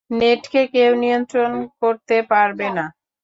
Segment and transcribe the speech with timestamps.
[0.11, 1.51] নেটকে কেউ নিয়ন্ত্রণ
[1.81, 2.85] করতে পারবে না!